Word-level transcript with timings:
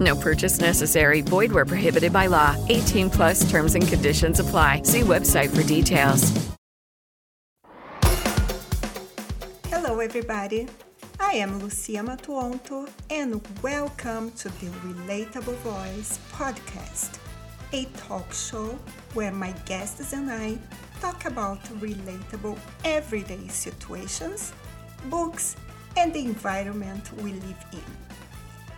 No 0.00 0.16
purchase 0.16 0.58
necessary. 0.58 1.20
Void 1.20 1.52
where 1.52 1.66
prohibited 1.66 2.12
by 2.12 2.26
law. 2.26 2.56
18 2.68 3.10
plus 3.10 3.48
terms 3.50 3.74
and 3.74 3.86
conditions 3.86 4.40
apply. 4.40 4.82
See 4.84 5.02
website 5.02 5.54
for 5.54 5.62
details. 5.62 6.32
Hello, 9.68 10.00
everybody. 10.00 10.68
I 11.20 11.34
am 11.34 11.60
Lucia 11.60 12.02
Matuonto, 12.02 12.88
and 13.10 13.40
welcome 13.62 14.30
to 14.32 14.48
the 14.48 14.66
Relatable 14.82 15.54
Voice 15.56 16.18
podcast, 16.32 17.18
a 17.72 17.84
talk 17.98 18.32
show 18.32 18.78
where 19.12 19.30
my 19.30 19.52
guests 19.66 20.14
and 20.14 20.30
I 20.30 20.58
talk 21.00 21.26
about 21.26 21.62
relatable 21.78 22.58
everyday 22.84 23.46
situations, 23.48 24.54
books, 25.10 25.56
and 25.96 26.12
the 26.12 26.20
environment 26.20 27.12
we 27.22 27.32
live 27.34 27.64
in. 27.72 28.09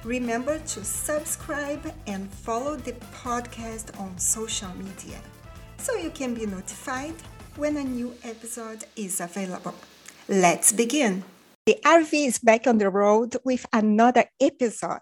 Remember 0.05 0.59
to 0.59 0.85
subscribe 0.85 1.95
and 2.09 2.29
follow 2.29 2.75
the 2.75 2.93
podcast 3.15 3.99
on 4.01 4.19
social 4.19 4.75
media 4.75 5.21
so 5.79 5.95
you 5.95 6.11
can 6.11 6.35
be 6.35 6.45
notified 6.45 7.15
when 7.55 7.77
a 7.77 7.85
new 7.85 8.13
episode 8.25 8.85
is 8.97 9.21
available. 9.21 9.75
Let's 10.29 10.73
begin. 10.73 11.23
The 11.67 11.79
RV 11.85 12.27
is 12.27 12.41
back 12.41 12.67
on 12.67 12.79
the 12.79 12.91
road 12.91 13.37
with 13.45 13.65
another 13.73 14.25
episode. 14.41 14.99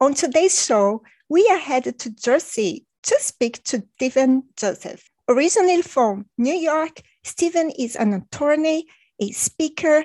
On 0.00 0.12
today's 0.12 0.64
show, 0.64 1.02
we 1.28 1.46
are 1.48 1.58
headed 1.58 2.00
to 2.00 2.10
Jersey 2.10 2.84
to 3.04 3.16
speak 3.20 3.62
to 3.64 3.84
Steven 3.94 4.42
Joseph. 4.56 5.04
Originally 5.28 5.82
from 5.82 6.26
New 6.36 6.54
York, 6.54 7.02
Steven 7.22 7.70
is 7.78 7.94
an 7.94 8.12
attorney, 8.12 8.86
a 9.20 9.30
speaker, 9.30 10.04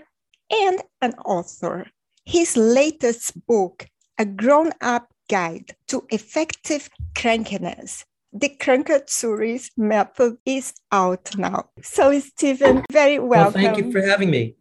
and 0.52 0.84
an 1.02 1.16
author. 1.26 1.88
His 2.24 2.56
latest 2.56 3.34
book, 3.48 3.88
A 4.20 4.26
Grown 4.26 4.72
Up 4.82 5.10
Guide 5.30 5.76
to 5.90 6.06
Effective 6.10 6.90
Crankiness, 7.16 8.04
the 8.34 8.50
Crankatsuris 8.50 9.70
method 9.78 10.38
is 10.46 10.74
out 10.92 11.38
now. 11.38 11.70
So, 11.84 12.20
Steven, 12.20 12.84
very 12.92 13.20
welcome. 13.20 13.62
Well, 13.62 13.74
thank 13.74 13.86
you 13.86 13.92
for 13.92 14.02
having 14.02 14.32
me. 14.32 14.56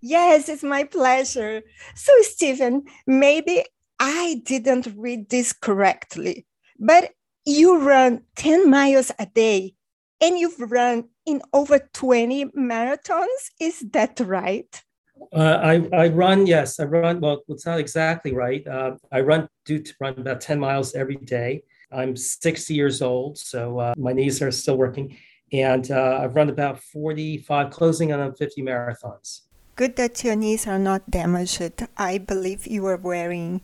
Yes, 0.00 0.48
it's 0.48 0.62
my 0.62 0.84
pleasure. 0.84 1.62
So, 1.94 2.12
Steven, 2.22 2.84
maybe 3.06 3.64
I 3.98 4.42
didn't 4.44 4.88
read 4.96 5.28
this 5.28 5.52
correctly, 5.52 6.46
but 6.78 7.10
you 7.44 7.78
run 7.78 8.22
10 8.36 8.70
miles 8.70 9.10
a 9.18 9.26
day 9.26 9.74
and 10.20 10.38
you've 10.38 10.58
run 10.58 11.08
in 11.26 11.42
over 11.52 11.78
20 11.92 12.46
marathons. 12.46 13.50
Is 13.60 13.80
that 13.92 14.20
right? 14.20 14.82
Uh, 15.32 15.58
I, 15.62 15.88
I 15.92 16.08
run, 16.08 16.46
yes, 16.46 16.80
I 16.80 16.84
run. 16.84 17.20
Well, 17.20 17.42
it's 17.48 17.66
not 17.66 17.78
exactly 17.78 18.32
right. 18.34 18.66
Uh, 18.66 18.96
I 19.12 19.20
run, 19.20 19.48
do 19.64 19.78
to 19.78 19.94
run 20.00 20.14
about 20.18 20.40
10 20.40 20.58
miles 20.58 20.94
every 20.94 21.16
day. 21.16 21.62
I'm 21.92 22.16
60 22.16 22.74
years 22.74 23.02
old, 23.02 23.38
so 23.38 23.78
uh, 23.78 23.94
my 23.96 24.12
knees 24.12 24.42
are 24.42 24.50
still 24.50 24.76
working. 24.76 25.16
And 25.52 25.90
uh, 25.90 26.20
I've 26.22 26.34
run 26.34 26.48
about 26.48 26.80
45, 26.80 27.70
closing 27.70 28.12
on 28.12 28.34
50 28.34 28.62
marathons. 28.62 29.42
Good 29.76 29.96
that 29.96 30.24
your 30.24 30.36
knees 30.36 30.66
are 30.66 30.78
not 30.78 31.10
damaged. 31.10 31.86
I 31.96 32.18
believe 32.18 32.66
you 32.66 32.86
are 32.86 32.96
wearing 32.96 33.60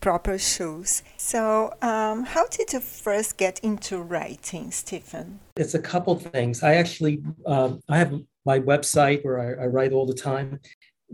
proper 0.00 0.36
shoes. 0.36 1.02
So, 1.16 1.72
um, 1.80 2.24
how 2.24 2.46
did 2.48 2.74
you 2.74 2.80
first 2.80 3.38
get 3.38 3.58
into 3.60 4.02
writing, 4.02 4.70
Steven? 4.70 5.40
It's 5.56 5.74
a 5.74 5.78
couple 5.78 6.14
things. 6.16 6.62
I 6.62 6.74
actually, 6.74 7.22
um, 7.46 7.80
I 7.88 7.96
have 7.96 8.12
my 8.44 8.60
website 8.60 9.24
where 9.24 9.40
I, 9.40 9.64
I 9.64 9.66
write 9.66 9.92
all 9.92 10.04
the 10.04 10.14
time. 10.14 10.60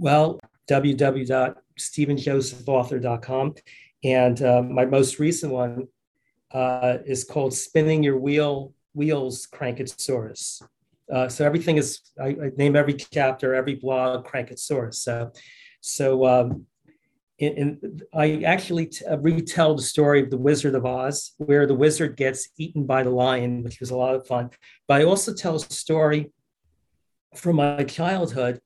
Well, 0.01 0.41
www.stevenjosephauthor.com. 0.67 3.55
And 4.03 4.43
uh, 4.43 4.63
my 4.63 4.87
most 4.87 5.19
recent 5.19 5.53
one 5.53 5.89
uh, 6.53 6.97
is 7.05 7.25
called 7.25 7.53
Spinning 7.53 8.03
Your 8.03 8.19
Wheel 8.19 8.73
Wheels 8.95 9.47
Crankatsuris. 9.53 10.63
Uh, 11.13 11.29
so 11.29 11.45
everything 11.45 11.77
is, 11.77 12.01
I, 12.19 12.29
I, 12.29 12.51
name 12.57 12.77
every 12.77 12.95
chapter, 12.95 13.55
every 13.55 13.75
blog 13.75 14.27
Crankatsuris. 14.27 14.95
So, 14.95 15.33
so 15.83 16.27
um, 16.27 16.65
in, 17.39 17.53
in, 17.59 18.01
I 18.15 18.41
actually 18.45 18.87
t- 18.87 19.05
uh, 19.05 19.19
retell 19.19 19.75
the 19.75 19.83
story 19.83 20.23
of 20.23 20.31
the 20.31 20.39
Wizard 20.39 20.77
of 20.77 20.87
Oz, 20.87 21.33
where 21.37 21.67
the 21.67 21.75
wizard 21.75 22.17
gets 22.17 22.49
eaten 22.57 22.87
by 22.87 23.03
the 23.03 23.11
lion, 23.11 23.65
which 23.65 23.81
was 23.81 23.91
a 23.91 23.97
lot 23.97 24.15
of 24.15 24.27
fun. 24.27 24.49
But 24.89 25.03
I 25.03 25.05
also 25.05 25.35
tell 25.35 25.57
a 25.57 25.61
story 25.61 26.33
from 27.35 27.57
my 27.57 27.85
childhood. 27.85 28.63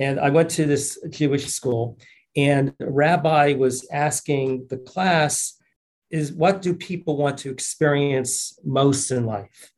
And 0.00 0.18
I 0.18 0.30
went 0.30 0.50
to 0.52 0.64
this 0.64 0.98
Jewish 1.10 1.46
school, 1.46 1.98
and 2.36 2.74
rabbi 2.80 3.52
was 3.52 3.86
asking 3.92 4.66
the 4.68 4.78
class, 4.78 5.58
is 6.10 6.32
what 6.32 6.62
do 6.62 6.74
people 6.74 7.16
want 7.16 7.38
to 7.38 7.50
experience 7.50 8.58
most 8.64 9.10
in 9.10 9.26
life? 9.26 9.70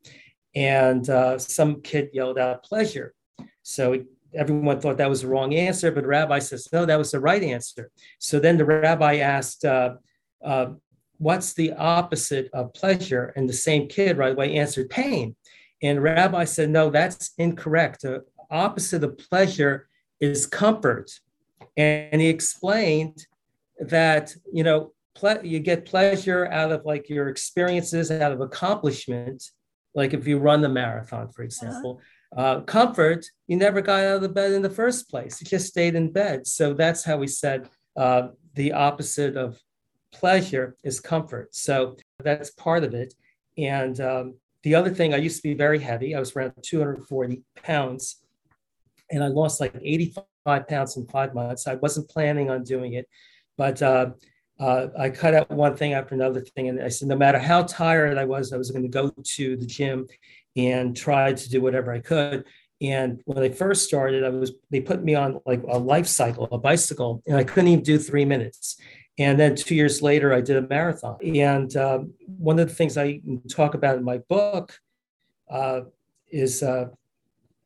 And 0.55 1.09
uh, 1.11 1.39
some 1.39 1.83
kid 1.83 2.11
yelled 2.13 2.39
out 2.39 2.63
pleasure. 2.63 3.15
So 3.63 4.05
everyone 4.35 4.81
thought 4.81 4.99
that 4.99 5.11
was 5.11 5.23
the 5.23 5.29
wrong 5.29 5.55
answer, 5.55 5.91
but 5.91 6.07
rabbi 6.07 6.39
says, 6.39 6.69
no, 6.73 6.87
that 6.87 6.99
was 6.99 7.11
the 7.11 7.21
right 7.21 7.43
answer. 7.43 7.91
So 8.19 8.39
then 8.39 8.57
the 8.57 8.65
rabbi 8.65 9.17
asked, 9.17 9.65
uh, 9.65 9.95
uh, 10.43 10.67
what's 11.19 11.53
the 11.53 11.73
opposite 11.73 12.49
of 12.53 12.73
pleasure? 12.75 13.33
And 13.37 13.49
the 13.49 13.55
same 13.55 13.89
kid 13.89 14.17
right 14.17 14.33
away 14.33 14.57
answered 14.57 14.89
pain. 14.89 15.37
And 15.83 16.03
rabbi 16.03 16.45
said, 16.45 16.71
no, 16.71 16.91
that's 16.91 17.33
incorrect. 17.39 18.03
The 18.03 18.25
opposite 18.51 19.05
of 19.05 19.19
pleasure 19.19 19.89
is 20.23 20.47
comfort. 20.47 21.11
And 21.77 22.21
he 22.21 22.29
explained 22.29 23.27
that, 23.81 24.35
you 24.53 24.63
know, 24.63 24.93
ple- 25.15 25.45
you 25.45 25.59
get 25.59 25.85
pleasure 25.85 26.47
out 26.47 26.71
of 26.71 26.85
like 26.85 27.11
your 27.11 27.29
experiences, 27.29 28.11
out 28.11 28.33
of 28.33 28.41
accomplishment, 28.41 29.43
like 29.95 30.15
if 30.15 30.27
you 30.27 30.39
run 30.39 30.63
the 30.63 30.69
marathon, 30.69 31.29
for 31.29 31.43
example. 31.43 32.01
Uh-huh. 32.01 32.09
Uh, 32.35 32.61
comfort, 32.63 33.27
you 33.47 33.57
never 33.57 33.83
got 33.83 34.05
out 34.05 34.17
of 34.17 34.23
the 34.23 34.29
bed 34.29 34.53
in 34.53 34.63
the 34.63 34.71
first 34.71 35.11
place. 35.11 35.39
You 35.41 35.47
just 35.47 35.67
stayed 35.67 35.95
in 35.95 36.11
bed. 36.11 36.47
So 36.47 36.73
that's 36.73 37.05
how 37.05 37.19
we 37.19 37.27
said 37.27 37.69
uh, 37.95 38.29
the 38.55 38.73
opposite 38.73 39.37
of 39.37 39.59
pleasure 40.13 40.77
is 40.83 41.01
comfort. 41.01 41.55
So 41.55 41.97
that's 42.21 42.51
part 42.53 42.85
of 42.85 42.95
it. 42.95 43.13
And 43.59 44.01
um, 44.01 44.35
the 44.63 44.75
other 44.77 44.89
thing, 44.89 45.13
I 45.13 45.19
used 45.19 45.37
to 45.37 45.43
be 45.43 45.55
very 45.55 45.81
heavy. 45.81 46.15
I 46.15 46.21
was 46.21 46.35
around 46.35 46.55
240 46.63 47.43
pounds 47.63 48.22
and 49.13 49.23
I 49.23 49.29
lost 49.29 49.61
like 49.61 49.75
85 49.81 50.67
pounds 50.67 50.97
in 50.97 51.07
five 51.07 51.35
months. 51.35 51.69
I 51.69 51.75
wasn't 51.77 52.09
planning 52.09 52.51
on 52.51 52.65
doing 52.65 52.95
it, 52.95 53.09
but 53.57 53.81
uh, 53.83 54.11
uh, 54.59 54.89
I 54.99 55.11
cut 55.11 55.35
out 55.35 55.51
one 55.51 55.77
thing 55.77 55.93
after 55.93 56.15
another 56.15 56.41
thing. 56.41 56.69
And 56.69 56.83
I 56.83 56.89
said, 56.89 57.09
no 57.09 57.17
matter 57.17 57.39
how 57.39 57.63
tired 57.63 58.19
I 58.19 58.25
was, 58.25 58.53
I 58.53 58.57
was 58.57 58.71
going 58.71 58.83
to 58.83 58.89
go 58.89 59.11
to 59.11 59.57
the 59.57 59.67
gym 59.67 60.07
and 60.57 60.97
try 60.97 61.33
to 61.33 61.49
do 61.51 61.61
whatever 61.61 61.93
I 61.93 62.01
could. 62.01 62.45
And 62.81 63.21
when 63.27 63.39
I 63.39 63.51
first 63.51 63.87
started, 63.87 64.25
I 64.25 64.31
was 64.31 64.53
they 64.71 64.81
put 64.81 65.05
me 65.05 65.15
on 65.15 65.41
like 65.47 65.63
a 65.69 65.79
life 65.79 66.09
cycle, 66.09 66.49
a 66.51 66.59
bicycle, 66.59 67.23
and 67.27 67.37
I 67.37 67.45
couldn't 67.45 67.69
even 67.69 67.85
do 67.85 67.97
three 67.99 68.25
minutes. 68.25 68.77
And 69.19 69.39
then 69.39 69.55
two 69.55 69.75
years 69.75 70.03
later, 70.03 70.33
I 70.33 70.41
did 70.41 70.57
a 70.57 70.63
marathon. 70.63 71.19
And 71.23 71.77
um, 71.77 72.15
one 72.27 72.59
of 72.59 72.69
the 72.69 72.75
things 72.75 72.97
I 72.97 73.21
talk 73.49 73.75
about 73.75 73.99
in 73.99 74.05
my 74.05 74.19
book 74.29 74.77
uh, 75.51 75.83
is 76.31 76.63
uh, 76.63 76.87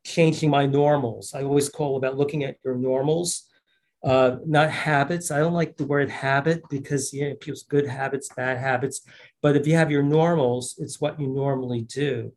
changing 0.07 0.49
my 0.49 0.65
normals. 0.65 1.33
I 1.35 1.43
always 1.43 1.69
call 1.69 1.97
about 1.97 2.17
looking 2.17 2.43
at 2.45 2.55
your 2.63 2.75
normals, 2.75 3.43
uh, 4.03 4.37
not 4.45 4.69
habits. 4.71 5.31
I 5.31 5.39
don't 5.39 5.53
like 5.53 5.75
the 5.75 5.85
word 5.85 6.09
habit 6.09 6.61
because 6.69 7.11
you 7.13 7.29
know, 7.29 7.35
people's 7.35 7.63
good 7.63 7.85
habits, 7.85 8.29
bad 8.33 8.57
habits. 8.57 9.01
But 9.41 9.57
if 9.57 9.67
you 9.67 9.75
have 9.75 9.91
your 9.91 10.03
normals, 10.03 10.75
it's 10.77 11.01
what 11.01 11.19
you 11.19 11.27
normally 11.27 11.81
do. 11.81 12.31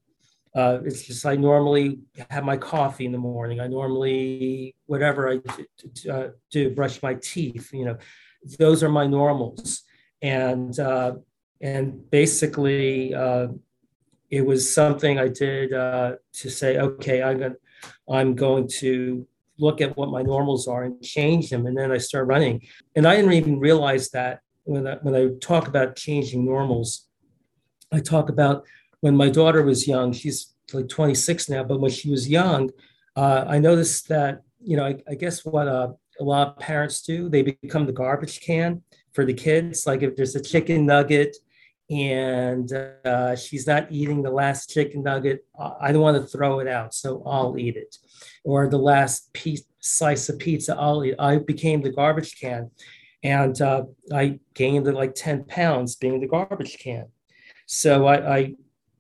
Uh, 0.53 0.79
it's 0.85 1.03
just 1.07 1.25
I 1.25 1.37
normally 1.37 2.01
have 2.29 2.45
my 2.45 2.57
coffee 2.57 3.07
in 3.07 3.13
the 3.13 3.19
morning. 3.19 3.61
I 3.61 3.69
normally 3.69 4.75
whatever 4.87 5.31
I 5.31 5.41
uh, 6.11 6.29
do, 6.51 6.75
brush 6.75 7.01
my 7.05 7.15
teeth. 7.15 7.71
You 7.73 7.85
know, 7.85 7.99
those 8.59 8.83
are 8.83 8.89
my 8.89 9.07
normals, 9.07 9.83
and 10.21 10.77
uh, 10.81 11.13
and 11.61 12.11
basically 12.11 13.15
uh, 13.15 13.47
it 14.31 14.47
was 14.47 14.73
something 14.73 15.19
I 15.19 15.29
did 15.29 15.73
uh, 15.73 16.13
to 16.35 16.51
say, 16.51 16.79
okay, 16.79 17.23
I'm 17.23 17.39
going, 17.39 17.57
I'm 18.11 18.35
going 18.35 18.69
to 18.79 19.27
look 19.59 19.81
at 19.81 19.97
what 19.97 20.11
my 20.11 20.23
normals 20.23 20.67
are 20.67 20.85
and 20.85 21.03
change 21.03 21.51
them. 21.51 21.67
And 21.67 21.77
then 21.77 21.93
I 21.93 21.99
start 21.99 22.27
running. 22.27 22.63
And 22.97 23.07
I 23.07 23.17
didn't 23.17 23.33
even 23.33 23.61
realize 23.61 24.11
that 24.11 24.41
when 24.65 24.87
I, 24.87 24.95
when 25.03 25.15
I 25.15 25.29
talk 25.41 25.69
about 25.69 25.97
changing 25.97 26.45
normals, 26.45 27.07
I 27.93 28.01
talk 28.01 28.29
about 28.29 28.65
when 29.01 29.17
my 29.17 29.29
daughter 29.29 29.63
was 29.63 29.87
young, 29.87 30.13
she's 30.13 30.55
like 30.73 30.89
26 30.89 31.49
now, 31.49 31.65
but 31.65 31.81
when 31.81 31.91
she 31.91 32.11
was 32.11 32.29
young, 32.29 32.71
uh, 33.17 33.45
I 33.47 33.59
noticed 33.59 34.09
that, 34.09 34.43
you 34.63 34.77
know, 34.77 34.87
I, 34.87 34.97
I 35.09 35.15
guess 35.15 35.45
what 35.45 35.67
uh, 35.67 35.93
a 36.21 36.25
lot 36.25 36.49
of 36.49 36.59
parents 36.59 37.03
do, 37.03 37.29
they 37.29 37.43
become 37.43 37.87
the 37.87 37.93
garbage 37.93 38.41
can 38.41 38.83
for 39.13 39.25
the 39.25 39.35
kids. 39.35 39.87
Like 39.87 40.03
if 40.03 40.17
there's 40.17 40.37
a 40.37 40.43
chicken 40.43 40.87
nugget 40.87 41.37
and 41.91 42.73
uh, 43.05 43.35
she's 43.35 43.67
not 43.67 43.91
eating 43.91 44.23
the 44.23 44.31
last 44.31 44.71
chicken 44.71 45.03
nugget, 45.03 45.45
I 45.81 45.91
don't 45.91 46.03
want 46.03 46.23
to 46.23 46.27
throw 46.27 46.61
it 46.61 46.69
out, 46.69 46.95
so 46.95 47.23
I'll 47.27 47.59
eat 47.59 47.77
it. 47.77 47.97
Or 48.45 48.69
the 48.69 48.79
last 48.79 49.33
piece, 49.33 49.65
slice 49.81 50.29
of 50.29 50.39
pizza, 50.39 50.77
I'll 50.77 51.05
eat. 51.05 51.17
I 51.19 51.39
became 51.39 51.83
the 51.83 51.91
garbage 51.91 52.41
can. 52.41 52.71
And 53.23 53.61
uh, 53.61 53.85
I 54.13 54.39
gained 54.55 54.87
like 54.87 55.15
10 55.15 55.45
pounds 55.45 55.97
being 55.97 56.21
the 56.21 56.29
garbage 56.29 56.79
can. 56.79 57.07
So 57.67 58.07
I, 58.07 58.37
I 58.37 58.55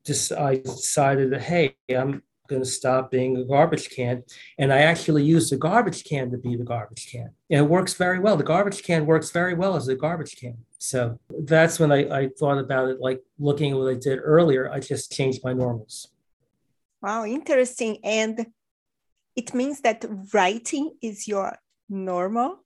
just 0.04 0.32
I 0.32 0.56
decided 0.56 1.32
that 1.32 1.42
hey, 1.42 1.76
I'm 1.88 2.22
going 2.48 2.62
to 2.62 2.68
stop 2.68 3.10
being 3.10 3.36
a 3.36 3.44
garbage 3.44 3.90
can, 3.90 4.22
and 4.58 4.72
I 4.72 4.78
actually 4.78 5.24
use 5.24 5.50
the 5.50 5.56
garbage 5.56 6.04
can 6.04 6.30
to 6.30 6.38
be 6.38 6.56
the 6.56 6.64
garbage 6.64 7.10
can, 7.10 7.30
and 7.50 7.60
it 7.60 7.68
works 7.68 7.94
very 7.94 8.18
well. 8.18 8.36
The 8.36 8.44
garbage 8.44 8.82
can 8.82 9.06
works 9.06 9.30
very 9.30 9.54
well 9.54 9.76
as 9.76 9.88
a 9.88 9.94
garbage 9.94 10.36
can. 10.36 10.58
So 10.82 11.18
that's 11.28 11.78
when 11.78 11.92
I, 11.92 12.08
I 12.20 12.28
thought 12.38 12.58
about 12.58 12.88
it, 12.88 13.00
like 13.00 13.20
looking 13.38 13.72
at 13.72 13.78
what 13.78 13.90
I 13.92 13.98
did 13.98 14.18
earlier. 14.22 14.70
I 14.72 14.80
just 14.80 15.12
changed 15.12 15.44
my 15.44 15.52
normals. 15.52 16.08
Wow, 17.02 17.24
interesting. 17.24 17.98
And 18.02 18.46
it 19.36 19.54
means 19.54 19.82
that 19.82 20.04
writing 20.32 20.96
is 21.02 21.28
your 21.28 21.58
normal 21.88 22.60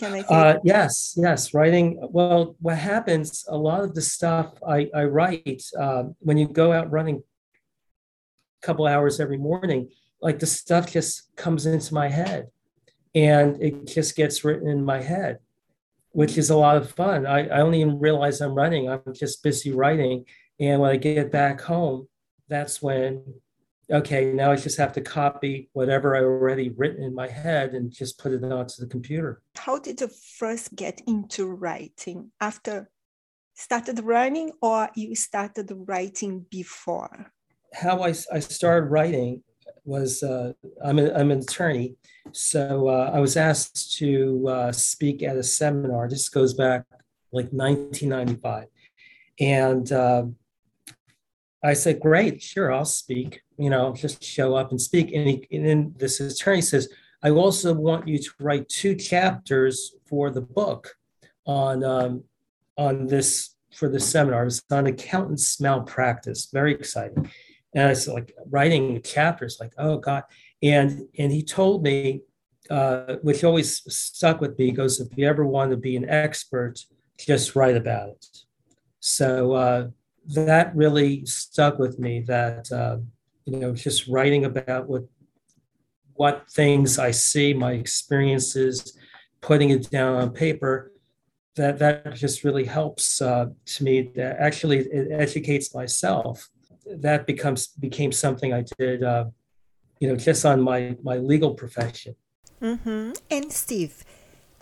can 0.00 0.14
I? 0.14 0.20
Uh, 0.20 0.58
yes, 0.64 1.14
yes. 1.18 1.52
Writing. 1.52 1.98
Well, 2.10 2.56
what 2.60 2.78
happens? 2.78 3.44
A 3.48 3.56
lot 3.56 3.84
of 3.84 3.94
the 3.94 4.00
stuff 4.00 4.54
I, 4.66 4.88
I 4.94 5.04
write 5.04 5.62
uh, 5.78 6.04
when 6.20 6.38
you 6.38 6.48
go 6.48 6.72
out 6.72 6.90
running 6.90 7.16
a 7.16 8.66
couple 8.66 8.86
hours 8.86 9.20
every 9.20 9.36
morning, 9.36 9.90
like 10.22 10.38
the 10.38 10.46
stuff 10.46 10.90
just 10.90 11.36
comes 11.36 11.66
into 11.66 11.92
my 11.92 12.08
head, 12.08 12.46
and 13.14 13.62
it 13.62 13.86
just 13.86 14.16
gets 14.16 14.42
written 14.42 14.68
in 14.68 14.82
my 14.82 15.02
head, 15.02 15.38
which 16.12 16.36
is 16.38 16.50
a 16.50 16.56
lot 16.56 16.76
of 16.76 16.90
fun. 16.90 17.26
I, 17.26 17.40
I 17.40 17.58
don't 17.58 17.74
even 17.74 17.98
realize 17.98 18.40
I'm 18.40 18.54
running. 18.54 18.88
I'm 18.88 19.02
just 19.14 19.42
busy 19.42 19.72
writing, 19.72 20.24
and 20.58 20.80
when 20.80 20.90
I 20.90 20.96
get 20.96 21.30
back 21.32 21.60
home, 21.60 22.08
that's 22.48 22.82
when 22.82 23.22
okay, 23.92 24.32
now 24.32 24.52
I 24.52 24.56
just 24.56 24.78
have 24.78 24.92
to 24.92 25.00
copy 25.00 25.68
whatever 25.72 26.16
I 26.16 26.20
already 26.20 26.68
written 26.70 27.02
in 27.02 27.14
my 27.14 27.26
head 27.26 27.74
and 27.74 27.90
just 27.90 28.18
put 28.18 28.32
it 28.32 28.44
onto 28.44 28.80
the 28.80 28.86
computer. 28.86 29.42
How 29.56 29.78
did 29.78 30.00
you 30.00 30.08
first 30.38 30.74
get 30.76 31.02
into 31.06 31.46
writing? 31.46 32.30
After 32.40 32.88
started 33.54 34.00
running 34.00 34.52
or 34.62 34.88
you 34.94 35.14
started 35.14 35.70
writing 35.72 36.46
before? 36.50 37.32
How 37.74 38.02
I, 38.02 38.14
I 38.32 38.38
started 38.40 38.86
writing 38.86 39.42
was 39.84 40.22
uh, 40.22 40.52
I'm, 40.84 40.98
a, 40.98 41.12
I'm 41.12 41.30
an 41.30 41.40
attorney. 41.40 41.96
So 42.32 42.88
uh, 42.88 43.10
I 43.12 43.20
was 43.20 43.36
asked 43.36 43.96
to 43.98 44.48
uh, 44.48 44.72
speak 44.72 45.22
at 45.22 45.36
a 45.36 45.42
seminar. 45.42 46.08
This 46.08 46.28
goes 46.28 46.54
back 46.54 46.84
like 47.32 47.50
1995. 47.50 48.66
And 49.38 49.90
uh, 49.92 50.24
I 51.62 51.74
said, 51.74 52.00
great, 52.00 52.42
sure, 52.42 52.72
I'll 52.72 52.84
speak, 52.84 53.42
you 53.58 53.70
know, 53.70 53.94
just 53.94 54.22
show 54.22 54.54
up 54.54 54.70
and 54.70 54.80
speak. 54.80 55.12
And, 55.12 55.28
he, 55.28 55.46
and 55.52 55.66
then 55.66 55.94
this 55.98 56.20
attorney 56.20 56.62
says, 56.62 56.88
I 57.22 57.30
also 57.30 57.74
want 57.74 58.08
you 58.08 58.18
to 58.18 58.30
write 58.38 58.68
two 58.68 58.94
chapters 58.94 59.94
for 60.06 60.30
the 60.30 60.40
book 60.40 60.94
on, 61.46 61.84
um, 61.84 62.24
on 62.78 63.06
this, 63.06 63.54
for 63.74 63.88
the 63.88 64.00
seminar. 64.00 64.46
It's 64.46 64.62
on 64.70 64.86
accountant's 64.86 65.60
malpractice. 65.60 66.48
Very 66.52 66.72
exciting. 66.74 67.30
And 67.74 67.88
I 67.88 67.92
said, 67.92 68.14
like 68.14 68.34
writing 68.50 69.00
chapters, 69.02 69.58
like, 69.60 69.72
oh 69.78 69.98
God. 69.98 70.24
And, 70.62 71.08
and 71.18 71.32
he 71.32 71.42
told 71.42 71.82
me, 71.82 72.22
uh, 72.68 73.16
which 73.22 73.44
always 73.44 73.82
stuck 73.92 74.40
with 74.40 74.58
me, 74.58 74.66
he 74.66 74.72
goes, 74.72 75.00
if 75.00 75.08
you 75.16 75.26
ever 75.26 75.46
want 75.46 75.70
to 75.70 75.76
be 75.76 75.96
an 75.96 76.08
expert, 76.08 76.84
just 77.18 77.56
write 77.56 77.76
about 77.76 78.10
it. 78.10 78.26
So, 79.00 79.52
uh, 79.52 79.88
that 80.26 80.74
really 80.76 81.24
stuck 81.26 81.78
with 81.78 81.98
me 81.98 82.20
that 82.20 82.70
uh, 82.70 82.98
you 83.46 83.58
know 83.58 83.74
just 83.74 84.06
writing 84.08 84.44
about 84.44 84.88
what 84.88 85.04
what 86.14 86.44
things 86.50 86.98
i 86.98 87.10
see 87.10 87.54
my 87.54 87.72
experiences 87.72 88.96
putting 89.40 89.70
it 89.70 89.90
down 89.90 90.14
on 90.16 90.30
paper 90.30 90.92
that 91.56 91.78
that 91.78 92.14
just 92.14 92.44
really 92.44 92.64
helps 92.64 93.20
uh, 93.22 93.46
to 93.64 93.84
me 93.84 94.02
that 94.14 94.36
actually 94.38 94.78
it 94.78 95.08
educates 95.10 95.74
myself 95.74 96.48
that 96.98 97.26
becomes 97.26 97.68
became 97.68 98.12
something 98.12 98.52
i 98.52 98.64
did 98.78 99.02
uh, 99.02 99.24
you 100.00 100.08
know 100.08 100.16
just 100.16 100.44
on 100.44 100.60
my 100.60 100.96
my 101.02 101.16
legal 101.16 101.54
profession 101.54 102.14
mm-hmm. 102.60 103.12
and 103.30 103.52
steve 103.52 104.04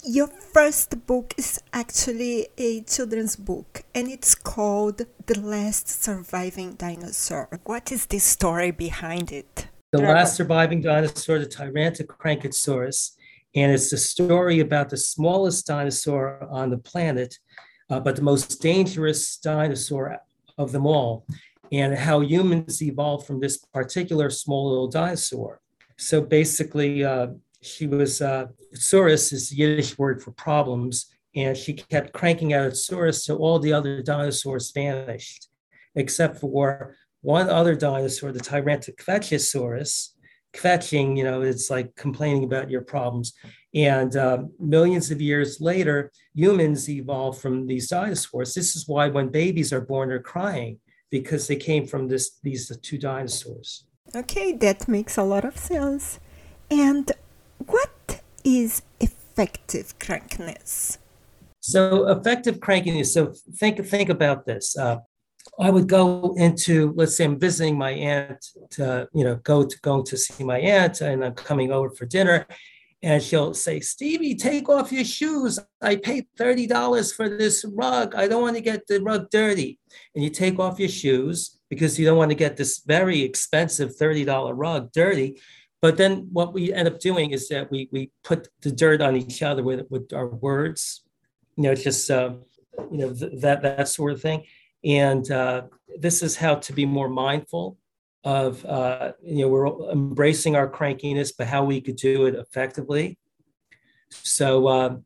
your 0.04 0.28
first 0.28 1.06
book 1.06 1.34
is 1.36 1.60
actually 1.72 2.48
a 2.56 2.82
children's 2.82 3.34
book 3.34 3.82
and 3.94 4.08
it's 4.08 4.34
called 4.34 5.02
The 5.26 5.40
Last 5.40 5.88
Surviving 5.88 6.74
Dinosaur. 6.74 7.60
What 7.64 7.90
is 7.90 8.06
the 8.06 8.20
story 8.20 8.70
behind 8.70 9.32
it? 9.32 9.66
The 9.90 9.98
Last 9.98 10.36
Surviving 10.36 10.82
Dinosaur, 10.82 11.40
the 11.40 11.46
Tyrannosaurus, 11.46 13.16
and 13.54 13.72
it's 13.72 13.90
the 13.90 13.96
story 13.96 14.60
about 14.60 14.90
the 14.90 14.96
smallest 14.96 15.66
dinosaur 15.66 16.46
on 16.50 16.70
the 16.70 16.78
planet, 16.78 17.36
uh, 17.90 17.98
but 17.98 18.14
the 18.14 18.22
most 18.22 18.60
dangerous 18.60 19.36
dinosaur 19.38 20.18
of 20.58 20.72
them 20.72 20.86
all, 20.86 21.24
and 21.72 21.94
how 21.94 22.20
humans 22.20 22.82
evolved 22.82 23.26
from 23.26 23.40
this 23.40 23.58
particular 23.58 24.30
small 24.30 24.70
little 24.70 24.88
dinosaur. 24.88 25.60
So 25.96 26.20
basically, 26.20 27.04
uh, 27.04 27.28
she 27.62 27.86
was 27.86 28.22
uh, 28.22 28.46
Tsuris 28.74 29.32
is 29.32 29.50
the 29.50 29.56
Yiddish 29.56 29.98
word 29.98 30.22
for 30.22 30.30
problems, 30.32 31.06
and 31.34 31.56
she 31.56 31.74
kept 31.74 32.12
cranking 32.12 32.52
out 32.52 32.72
Tsuris 32.72 33.22
so 33.22 33.36
all 33.36 33.58
the 33.58 33.72
other 33.72 34.02
dinosaurs 34.02 34.70
vanished, 34.70 35.48
except 35.94 36.38
for 36.38 36.96
one 37.22 37.50
other 37.50 37.74
dinosaur, 37.74 38.30
the 38.30 38.40
Tyrannosaurus, 38.40 40.10
kvetching, 40.54 41.16
you 41.16 41.24
know, 41.24 41.42
it's 41.42 41.68
like 41.68 41.94
complaining 41.96 42.44
about 42.44 42.70
your 42.70 42.82
problems. 42.82 43.34
And 43.74 44.16
uh, 44.16 44.44
millions 44.58 45.10
of 45.10 45.20
years 45.20 45.60
later, 45.60 46.10
humans 46.34 46.88
evolved 46.88 47.40
from 47.40 47.66
these 47.66 47.88
dinosaurs. 47.88 48.54
This 48.54 48.76
is 48.76 48.88
why 48.88 49.08
when 49.08 49.28
babies 49.28 49.72
are 49.72 49.80
born, 49.80 50.08
they're 50.08 50.20
crying 50.20 50.78
because 51.10 51.46
they 51.46 51.56
came 51.56 51.86
from 51.86 52.08
this 52.08 52.38
these 52.42 52.74
two 52.82 52.98
dinosaurs. 52.98 53.84
Okay, 54.14 54.52
that 54.52 54.88
makes 54.88 55.16
a 55.16 55.22
lot 55.22 55.44
of 55.44 55.56
sense. 55.56 56.18
And 56.70 57.12
what 57.58 58.22
is 58.44 58.82
effective 59.00 59.98
crankiness? 59.98 60.98
So 61.60 62.08
effective 62.08 62.60
crankiness. 62.60 63.06
So 63.06 63.34
think 63.56 63.84
think 63.86 64.08
about 64.08 64.46
this. 64.46 64.76
Uh, 64.76 64.98
I 65.60 65.70
would 65.70 65.88
go 65.88 66.34
into, 66.36 66.92
let's 66.94 67.16
say, 67.16 67.24
I'm 67.24 67.38
visiting 67.38 67.76
my 67.76 67.90
aunt 67.90 68.44
to, 68.70 69.08
you 69.12 69.24
know, 69.24 69.36
go 69.36 69.64
to 69.64 69.80
going 69.80 70.04
to 70.04 70.16
see 70.16 70.44
my 70.44 70.58
aunt, 70.58 71.00
and 71.00 71.24
I'm 71.24 71.34
coming 71.34 71.72
over 71.72 71.90
for 71.90 72.06
dinner, 72.06 72.46
and 73.02 73.22
she'll 73.22 73.54
say, 73.54 73.80
Stevie, 73.80 74.34
take 74.34 74.68
off 74.68 74.90
your 74.90 75.04
shoes. 75.04 75.58
I 75.80 75.96
paid 75.96 76.26
thirty 76.36 76.66
dollars 76.66 77.12
for 77.12 77.28
this 77.28 77.64
rug. 77.74 78.14
I 78.14 78.26
don't 78.26 78.42
want 78.42 78.56
to 78.56 78.62
get 78.62 78.86
the 78.86 79.00
rug 79.00 79.30
dirty. 79.30 79.78
And 80.14 80.24
you 80.24 80.30
take 80.30 80.58
off 80.58 80.80
your 80.80 80.88
shoes 80.88 81.58
because 81.70 81.98
you 81.98 82.06
don't 82.06 82.18
want 82.18 82.30
to 82.30 82.36
get 82.36 82.56
this 82.56 82.82
very 82.84 83.22
expensive 83.22 83.94
thirty 83.94 84.24
dollar 84.24 84.54
rug 84.54 84.90
dirty. 84.92 85.40
But 85.80 85.96
then 85.96 86.28
what 86.32 86.52
we 86.52 86.72
end 86.72 86.88
up 86.88 86.98
doing 86.98 87.30
is 87.30 87.48
that 87.48 87.70
we 87.70 87.88
we 87.92 88.10
put 88.24 88.48
the 88.62 88.72
dirt 88.72 89.00
on 89.00 89.16
each 89.16 89.42
other 89.42 89.62
with 89.62 89.86
with 89.90 90.12
our 90.12 90.26
words, 90.26 91.04
you 91.56 91.62
know, 91.64 91.74
just 91.76 92.10
uh, 92.10 92.32
you 92.90 92.98
know 92.98 93.14
th- 93.14 93.40
that 93.40 93.62
that 93.62 93.88
sort 93.88 94.12
of 94.12 94.20
thing. 94.20 94.44
And 94.84 95.30
uh, 95.30 95.62
this 96.00 96.22
is 96.22 96.36
how 96.36 96.56
to 96.56 96.72
be 96.72 96.84
more 96.84 97.08
mindful 97.08 97.76
of 98.24 98.64
uh, 98.64 99.12
you 99.22 99.42
know 99.42 99.48
we're 99.48 99.90
embracing 99.90 100.56
our 100.56 100.68
crankiness, 100.68 101.32
but 101.36 101.46
how 101.46 101.64
we 101.64 101.80
could 101.80 101.96
do 101.96 102.26
it 102.26 102.34
effectively. 102.34 103.18
So 104.10 104.66
uh, 104.66 104.96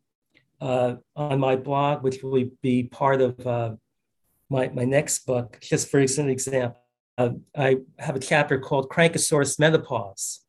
uh, 0.61 0.97
on 1.17 1.41
my 1.41 1.57
blog, 1.57 2.03
which 2.03 2.23
will 2.23 2.45
be 2.63 2.85
part 2.85 3.21
of 3.21 3.47
uh, 3.47 3.75
my 4.49 4.69
my 4.69 4.85
next 4.85 5.27
book, 5.27 5.59
just 5.61 5.91
for 5.91 5.99
an 5.99 6.31
example, 6.31 6.81
uh, 7.19 7.31
I 7.57 7.79
have 7.99 8.17
a 8.17 8.21
chapter 8.21 8.59
called 8.59 8.89
Crankatsuris 8.89 9.59
Menopause 9.59 10.43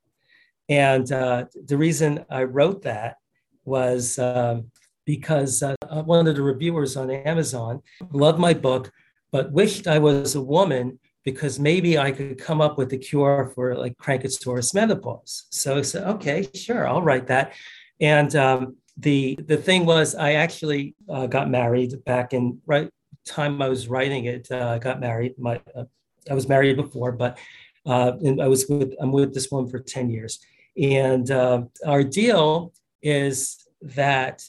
and 0.69 1.11
uh, 1.11 1.45
the 1.65 1.77
reason 1.77 2.25
I 2.29 2.43
wrote 2.43 2.83
that 2.83 3.17
was 3.65 4.17
um, 4.19 4.71
because 5.05 5.63
one 5.91 6.27
of 6.27 6.35
the 6.35 6.41
reviewers 6.41 6.95
on 6.95 7.11
Amazon 7.11 7.81
loved 8.11 8.39
my 8.39 8.53
book, 8.53 8.91
but 9.31 9.51
wished 9.51 9.87
I 9.87 9.99
was 9.99 10.35
a 10.35 10.41
woman 10.41 10.99
because 11.23 11.59
maybe 11.59 11.97
I 11.97 12.11
could 12.11 12.37
come 12.37 12.61
up 12.61 12.77
with 12.77 12.91
a 12.93 12.97
cure 12.97 13.51
for 13.55 13.75
like 13.75 13.97
Crankatsuris 13.97 14.73
menopause. 14.73 15.45
So 15.49 15.77
I 15.77 15.81
said, 15.81 16.03
okay, 16.15 16.47
sure, 16.53 16.87
I'll 16.87 17.01
write 17.01 17.27
that. 17.27 17.53
And 17.99 18.35
um, 18.35 18.77
the 18.97 19.37
the 19.47 19.57
thing 19.57 19.85
was, 19.85 20.15
I 20.15 20.33
actually 20.33 20.95
uh, 21.09 21.27
got 21.27 21.49
married 21.49 22.03
back 22.03 22.33
in 22.33 22.59
right 22.65 22.89
time 23.25 23.61
I 23.61 23.69
was 23.69 23.87
writing 23.87 24.25
it. 24.25 24.47
Uh, 24.51 24.67
I 24.67 24.79
got 24.79 24.99
married. 24.99 25.35
My 25.37 25.61
uh, 25.75 25.85
I 26.29 26.33
was 26.33 26.47
married 26.47 26.75
before, 26.75 27.11
but 27.11 27.37
uh, 27.85 28.13
and 28.23 28.41
I 28.41 28.47
was 28.47 28.67
with 28.67 28.93
I'm 28.99 29.11
with 29.11 29.33
this 29.33 29.49
woman 29.51 29.69
for 29.69 29.79
ten 29.79 30.09
years, 30.09 30.39
and 30.77 31.29
uh, 31.31 31.63
our 31.85 32.03
deal 32.03 32.73
is 33.01 33.65
that 33.81 34.43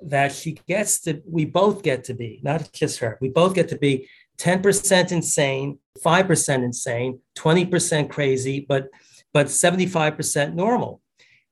that 0.00 0.32
she 0.32 0.52
gets 0.68 1.00
to 1.00 1.20
we 1.26 1.44
both 1.44 1.82
get 1.82 2.04
to 2.04 2.14
be 2.14 2.40
not 2.44 2.70
just 2.72 3.00
her 3.00 3.18
we 3.20 3.28
both 3.28 3.52
get 3.52 3.68
to 3.68 3.76
be 3.76 4.08
10% 4.38 5.12
insane 5.12 5.78
5% 6.04 6.64
insane 6.64 7.20
20% 7.36 8.10
crazy 8.10 8.64
but 8.68 8.88
but 9.34 9.46
75% 9.46 10.54
normal. 10.54 11.02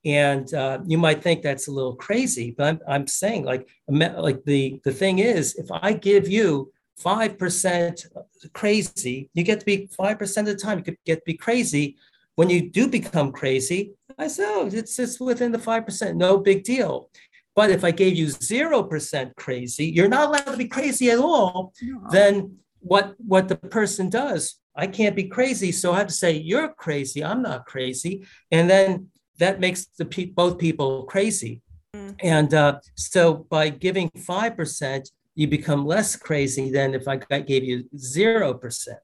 And 0.05 0.53
uh, 0.55 0.79
you 0.87 0.97
might 0.97 1.23
think 1.23 1.43
that's 1.43 1.69
a 1.69 1.73
little 1.73 1.97
crazy 1.97 2.55
but 2.57 2.67
i'm, 2.67 2.81
I'm 2.87 3.07
saying 3.07 3.45
like 3.45 3.69
like 3.89 4.45
the 4.45 4.81
the 4.85 4.93
thing 4.93 5.19
is 5.19 5.57
if 5.57 5.67
i 5.73 5.93
give 5.93 6.29
you 6.29 6.73
5% 7.05 8.07
crazy 8.55 9.31
you 9.35 9.43
get 9.43 9.61
to 9.61 9.67
be 9.67 9.89
5% 9.89 10.39
of 10.39 10.47
the 10.47 10.55
time 10.55 10.79
you 10.79 10.85
could 10.85 10.99
get 11.05 11.17
to 11.17 11.23
be 11.27 11.35
crazy. 11.35 11.97
When 12.37 12.51
you 12.51 12.71
do 12.71 12.87
become 12.89 13.33
crazy 13.33 13.95
i 14.19 14.29
said 14.29 14.47
oh 14.49 14.71
it's 14.73 14.97
just 14.97 15.21
within 15.21 15.53
the 15.53 15.59
5% 15.59 16.15
no 16.15 16.39
big 16.39 16.63
deal. 16.63 17.11
But 17.57 17.71
if 17.71 17.83
i 17.83 17.91
gave 17.91 18.15
you 18.15 18.27
0% 18.27 19.35
crazy 19.35 19.87
you're 19.87 20.09
not 20.17 20.29
allowed 20.29 20.53
to 20.53 20.57
be 20.57 20.69
crazy 20.69 21.11
at 21.11 21.19
all 21.19 21.73
no. 21.83 22.01
then 22.11 22.59
what 22.87 23.15
what 23.19 23.49
the 23.49 23.57
person 23.57 24.09
does 24.09 24.61
i 24.77 24.87
can't 24.87 25.17
be 25.17 25.25
crazy 25.25 25.71
so 25.73 25.93
i 25.93 25.99
have 25.99 26.07
to 26.07 26.15
say 26.15 26.33
you're 26.33 26.69
crazy 26.75 27.25
i'm 27.25 27.43
not 27.43 27.67
crazy 27.67 28.25
and 28.51 28.69
then 28.69 29.09
that 29.39 29.61
makes 29.61 29.87
the 29.99 30.05
pe- 30.05 30.27
both 30.27 30.59
people 30.59 31.05
crazy. 31.05 31.63
Mm. 31.95 32.17
And 32.23 32.55
uh, 32.55 32.81
so 32.95 33.47
by 33.51 33.69
giving 33.69 34.11
5%, 34.11 35.11
you 35.35 35.49
become 35.49 35.87
less 35.87 36.17
crazy 36.17 36.71
than 36.71 36.95
if 36.95 37.07
I 37.07 37.17
gave 37.17 37.65
you 37.65 37.85
0%. 37.97 38.95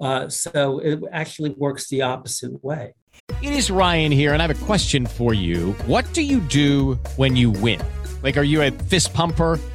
Uh, 0.00 0.28
so 0.28 0.78
it 0.78 1.00
actually 1.12 1.50
works 1.50 1.88
the 1.88 2.02
opposite 2.02 2.62
way. 2.64 2.94
It 3.42 3.52
is 3.52 3.70
Ryan 3.70 4.10
here, 4.10 4.32
and 4.32 4.42
I 4.42 4.46
have 4.46 4.62
a 4.62 4.64
question 4.64 5.06
for 5.06 5.34
you. 5.34 5.72
What 5.86 6.10
do 6.12 6.22
you 6.22 6.40
do 6.40 6.94
when 7.16 7.36
you 7.36 7.50
win? 7.50 7.80
Like, 8.22 8.36
are 8.36 8.42
you 8.42 8.62
a 8.62 8.70
fist 8.70 9.14
pumper? 9.14 9.60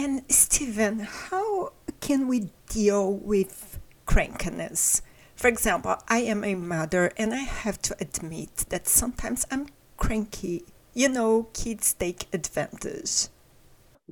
And 0.00 0.22
Steven, 0.28 1.00
how 1.00 1.72
can 1.98 2.28
we 2.28 2.50
deal 2.68 3.12
with 3.12 3.80
crankiness? 4.06 5.02
For 5.34 5.48
example, 5.48 5.96
I 6.06 6.18
am 6.18 6.44
a 6.44 6.54
mother 6.54 7.10
and 7.16 7.34
I 7.34 7.42
have 7.42 7.82
to 7.82 7.96
admit 8.00 8.66
that 8.68 8.86
sometimes 8.86 9.44
I'm 9.50 9.66
cranky. 9.96 10.64
You 10.94 11.08
know, 11.08 11.48
kids 11.52 11.94
take 11.94 12.28
advantage. 12.32 13.26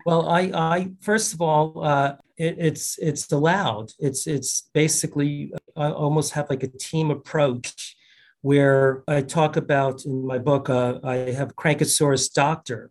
Well, 0.04 0.28
I, 0.28 0.50
I 0.52 0.90
first 1.02 1.32
of 1.32 1.40
all, 1.40 1.84
uh, 1.84 2.16
it, 2.36 2.56
it's 2.58 2.98
it's 2.98 3.30
allowed. 3.30 3.92
It's 4.00 4.26
it's 4.26 4.68
basically 4.74 5.52
I 5.76 5.92
almost 5.92 6.32
have 6.32 6.50
like 6.50 6.64
a 6.64 6.78
team 6.78 7.12
approach, 7.12 7.94
where 8.42 9.04
I 9.06 9.22
talk 9.22 9.56
about 9.56 10.04
in 10.04 10.26
my 10.26 10.38
book. 10.38 10.68
Uh, 10.68 10.98
I 11.04 11.16
have 11.38 11.54
Crankatsuris 11.54 12.32
Doctor, 12.32 12.90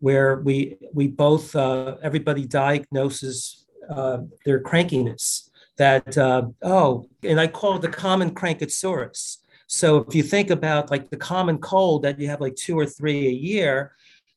where 0.00 0.36
we 0.40 0.76
we 0.92 1.08
both 1.08 1.54
uh, 1.56 1.96
everybody 2.02 2.46
diagnoses 2.46 3.66
uh, 3.90 4.18
their 4.44 4.62
crankiness. 4.62 5.50
That 5.78 6.16
uh, 6.16 6.48
oh, 6.62 7.08
and 7.22 7.38
I 7.38 7.48
call 7.48 7.76
it 7.76 7.82
the 7.82 7.88
common 7.88 8.34
Crankatsuris. 8.34 9.38
So 9.66 9.98
if 9.98 10.14
you 10.14 10.22
think 10.22 10.50
about 10.50 10.90
like 10.90 11.10
the 11.10 11.16
common 11.16 11.58
cold 11.58 12.02
that 12.02 12.18
you 12.18 12.28
have 12.28 12.40
like 12.40 12.56
two 12.56 12.78
or 12.78 12.86
three 12.86 13.26
a 13.26 13.30
year, 13.30 13.92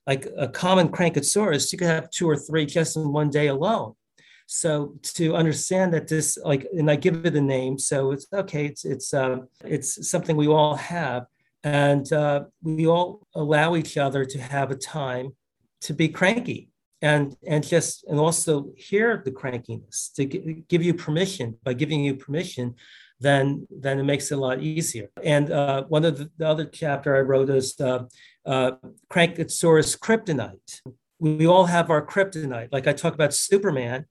like 0.05 0.27
a 0.37 0.47
common 0.47 0.89
Crankatsuris, 0.89 1.71
you 1.71 1.77
could 1.77 1.87
have 1.87 2.09
two 2.09 2.29
or 2.29 2.35
three 2.35 2.65
just 2.65 2.97
in 2.97 3.13
one 3.13 3.29
day 3.29 3.47
alone. 3.47 3.93
So 4.47 4.95
to 5.03 5.35
understand 5.35 5.93
that 5.93 6.07
this 6.07 6.37
like, 6.43 6.67
and 6.75 6.89
I 6.89 6.95
give 6.95 7.23
it 7.25 7.35
a 7.35 7.41
name, 7.41 7.77
so 7.77 8.11
it's 8.11 8.25
okay. 8.33 8.65
It's 8.65 8.83
it's 8.83 9.13
uh, 9.13 9.37
it's 9.63 10.09
something 10.09 10.35
we 10.35 10.47
all 10.47 10.75
have, 10.75 11.27
and 11.63 12.11
uh, 12.11 12.45
we 12.63 12.87
all 12.87 13.27
allow 13.35 13.75
each 13.75 13.95
other 13.97 14.25
to 14.25 14.41
have 14.41 14.71
a 14.71 14.75
time 14.75 15.33
to 15.81 15.93
be 15.93 16.09
cranky 16.09 16.69
and 17.01 17.35
and 17.47 17.65
just 17.65 18.05
and 18.07 18.19
also 18.19 18.71
hear 18.75 19.21
the 19.23 19.31
crankiness 19.31 20.13
to 20.13 20.25
g- 20.25 20.63
give 20.67 20.83
you 20.83 20.93
permission. 20.93 21.57
By 21.63 21.73
giving 21.73 22.03
you 22.03 22.15
permission 22.15 22.75
then 23.21 23.67
then 23.69 23.99
it 23.99 24.03
makes 24.03 24.31
it 24.31 24.35
a 24.35 24.41
lot 24.41 24.61
easier. 24.61 25.09
And 25.23 25.51
uh, 25.51 25.83
one 25.83 26.05
of 26.05 26.17
the, 26.17 26.29
the, 26.37 26.47
other 26.47 26.65
chapter 26.65 27.17
i 27.17 27.19
wrote 27.19 27.49
is 27.49 27.79
uh, 27.79 28.05
uh, 28.45 28.71
Crankatsuris 29.11 29.99
kryptonite. 29.99 30.81
We 31.19 31.45
all 31.45 31.65
have 31.65 31.89
our 31.89 32.05
kryptonite. 32.05 32.69
Like 32.71 32.87
i 32.87 32.93
talk 32.93 33.13
about 33.13 33.33
superman 33.33 34.05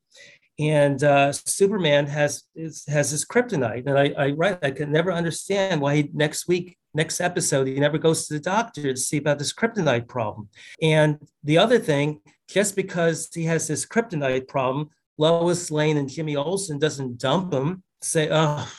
and 0.59 1.03
uh, 1.05 1.33
Superman 1.33 2.07
has 2.07 2.45
is, 2.55 2.85
has 2.87 3.11
his 3.11 3.25
kryptonite, 3.25 3.87
and 3.87 3.99
I, 3.99 4.13
I 4.19 4.31
write 4.33 4.59
I 4.63 4.73
can 4.73 4.91
never 4.91 5.13
understand 5.13 5.81
why 5.81 5.97
he, 5.97 6.11
next 6.13 6.49
week 6.49 6.77
next 6.95 7.21
episode 7.21 7.67
he 7.67 7.79
never 7.79 7.99
goes 7.99 8.27
to 8.27 8.35
the 8.35 8.41
doctor 8.41 8.83
to 8.83 8.97
see 8.97 9.19
about 9.19 9.39
this 9.39 9.53
kryptonite 9.53 10.09
problem. 10.09 10.49
And 10.83 11.19
the 11.45 11.59
other 11.59 11.79
thing, 11.79 12.21
just 12.49 12.77
because 12.77 13.29
he 13.33 13.45
has 13.45 13.69
this 13.69 13.87
kryptonite 13.87 14.49
problem, 14.49 14.91
Lois 15.19 15.71
Lane 15.71 15.97
and 15.97 16.09
Jimmy 16.09 16.37
Olsen 16.37 16.79
doesn't 16.79 17.19
dump 17.19 17.53
him, 17.53 17.83
say, 18.01 18.29
oh, 18.31 18.71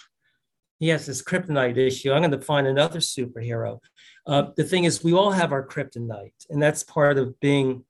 he 0.80 0.88
has 0.88 1.06
this 1.06 1.22
kryptonite 1.22 1.78
issue. 1.78 2.12
I'm 2.12 2.22
going 2.22 2.32
to 2.32 2.42
find 2.42 2.66
another 2.66 3.00
superhero. 3.00 3.80
Uh, 4.26 4.48
the 4.56 4.64
thing 4.64 4.86
is, 4.86 5.04
we 5.04 5.14
all 5.14 5.32
have 5.32 5.52
our 5.52 5.66
kryptonite, 5.66 6.34
and 6.50 6.62
that's 6.62 6.84
part 6.84 7.18
of 7.18 7.40
being 7.40 7.84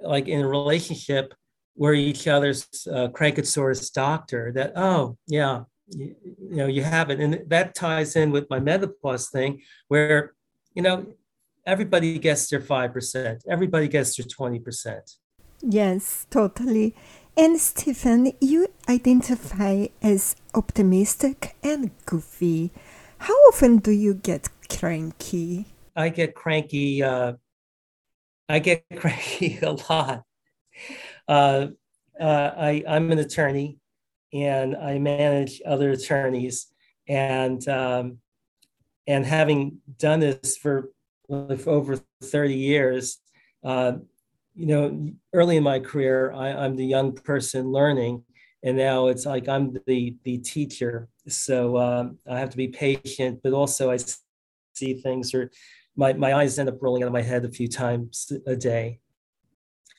like 0.00 0.28
in 0.28 0.40
a 0.40 0.48
relationship 0.48 1.34
we're 1.76 1.94
each 1.94 2.28
other's 2.28 2.68
uh, 2.90 3.08
Crankatsuris 3.08 3.92
doctor 3.92 4.52
that, 4.54 4.72
oh, 4.76 5.16
yeah, 5.26 5.62
you, 5.88 6.14
you, 6.22 6.56
know, 6.56 6.66
you 6.66 6.82
have 6.82 7.10
it. 7.10 7.20
And 7.20 7.48
that 7.48 7.74
ties 7.74 8.16
in 8.16 8.30
with 8.30 8.48
my 8.50 8.60
menopause 8.60 9.28
thing 9.30 9.62
where, 9.88 10.32
you 10.74 10.82
know, 10.82 11.14
everybody 11.66 12.18
gets 12.18 12.48
their 12.48 12.60
5%, 12.60 13.40
everybody 13.48 13.88
gets 13.88 14.16
their 14.16 14.26
20%. 14.26 15.16
Yes, 15.62 16.26
totally. 16.30 16.94
And 17.36 17.58
Steven, 17.58 18.32
you 18.40 18.68
identify 18.88 19.86
as 20.02 20.36
optimistic 20.54 21.56
and 21.62 21.90
goofy. 22.04 22.72
How 23.18 23.34
often 23.48 23.78
do 23.78 23.90
you 23.90 24.14
get 24.14 24.48
cranky? 24.68 25.66
I 25.94 26.08
get 26.08 26.34
cranky. 26.34 27.02
Uh, 27.02 27.34
I 28.48 28.58
get 28.58 28.84
cranky 28.96 29.58
a 29.62 29.72
lot. 29.72 30.24
Uh, 31.28 31.68
uh, 32.20 32.50
I, 32.56 32.84
I'm 32.86 33.10
an 33.12 33.18
attorney 33.18 33.78
and 34.32 34.76
I 34.76 34.98
manage 34.98 35.60
other 35.66 35.90
attorneys. 35.90 36.68
And, 37.08 37.66
um, 37.68 38.18
and 39.06 39.26
having 39.26 39.78
done 39.98 40.20
this 40.20 40.56
for, 40.56 40.90
over 41.28 41.98
30 42.22 42.54
years, 42.54 43.18
uh, 43.64 43.92
you 44.54 44.66
know, 44.66 45.08
early 45.32 45.56
in 45.56 45.62
my 45.62 45.78
career, 45.78 46.32
I, 46.32 46.48
I'm 46.48 46.76
the 46.76 46.84
young 46.84 47.12
person 47.12 47.72
learning, 47.72 48.24
and 48.62 48.76
now 48.76 49.06
it's 49.06 49.24
like 49.26 49.48
I'm 49.48 49.76
the 49.86 50.16
the 50.24 50.38
teacher. 50.38 51.08
So 51.28 51.78
um, 51.78 52.18
I 52.28 52.38
have 52.38 52.50
to 52.50 52.56
be 52.56 52.68
patient, 52.68 53.40
but 53.42 53.52
also 53.52 53.90
I 53.90 53.98
see 54.74 54.94
things, 54.94 55.34
or 55.34 55.50
my 55.96 56.12
my 56.12 56.34
eyes 56.34 56.58
end 56.58 56.68
up 56.68 56.82
rolling 56.82 57.02
out 57.02 57.06
of 57.06 57.12
my 57.12 57.22
head 57.22 57.44
a 57.44 57.50
few 57.50 57.68
times 57.68 58.30
a 58.46 58.56
day. 58.56 59.00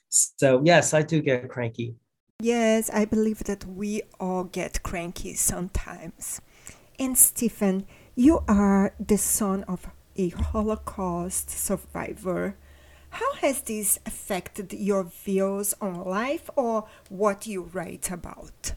So, 0.10 0.62
yes, 0.63 0.94
I 0.94 1.02
do 1.02 1.22
get 1.22 1.50
cranky. 1.50 1.96
Yes, 2.43 2.89
I 2.89 3.05
believe 3.05 3.45
that 3.45 3.63
we 3.63 4.01
all 4.19 4.43
get 4.43 4.83
cranky 4.83 5.33
sometimes. 5.33 6.41
And 7.00 7.17
Steven, 7.17 7.85
you 8.15 8.43
are 8.50 8.93
the 9.00 9.17
son 9.17 9.63
of 9.63 9.88
a 10.17 10.27
Holocaust 10.27 11.50
survivor. 11.50 12.57
How 13.12 13.33
has 13.35 13.62
this 13.62 13.97
affected 14.05 14.73
your 14.73 15.05
views 15.05 15.73
on 15.79 16.03
life 16.03 16.50
or 16.57 16.85
what 17.07 17.47
you 17.47 17.69
write 17.71 18.12
about? 18.12 18.73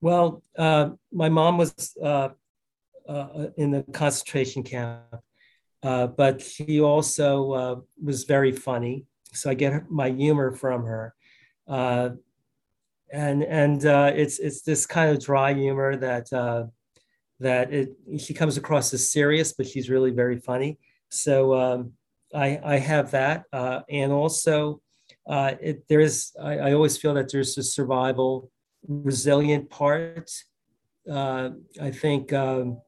Well, 0.00 0.42
uh, 0.56 0.92
my 1.12 1.28
mom 1.28 1.58
was 1.58 1.94
uh, 2.02 2.30
uh, 3.06 3.48
in 3.58 3.72
the 3.72 3.82
concentration 3.92 4.62
camp, 4.62 5.02
uh, 5.82 6.06
but 6.06 6.40
she 6.40 6.80
also 6.80 7.52
uh, 7.52 7.76
was 8.02 8.24
very 8.24 8.52
funny. 8.52 9.04
So 9.34 9.50
I 9.50 9.54
get 9.54 9.90
my 9.90 10.08
humor 10.08 10.50
from 10.52 10.86
her, 10.86 11.14
uh, 11.68 12.10
and 13.12 13.42
and 13.44 13.84
it's 13.84 14.38
it's 14.38 14.62
this 14.62 14.86
kind 14.86 15.10
of 15.10 15.22
dry 15.22 15.54
humor 15.54 15.96
that 15.96 16.30
that 17.40 17.72
it 17.72 17.90
she 18.18 18.34
comes 18.34 18.56
across 18.56 18.92
as 18.94 19.10
serious, 19.10 19.52
but 19.52 19.66
she's 19.66 19.90
really 19.90 20.10
very 20.10 20.38
funny. 20.38 20.78
So 21.10 21.54
um, 21.54 21.92
I 22.34 22.60
I 22.64 22.78
have 22.78 23.10
that, 23.12 23.44
and 23.52 24.12
also 24.12 24.80
it, 25.28 25.86
there 25.88 26.00
is 26.00 26.32
I, 26.40 26.58
I 26.58 26.72
always 26.72 26.96
feel 26.96 27.14
that 27.14 27.30
there's 27.30 27.56
a 27.58 27.62
survival 27.62 28.50
resilient 28.88 29.70
part. 29.70 30.30
Uh, 31.10 31.50
I 31.80 31.90
think 31.90 32.32
um, 32.32 32.80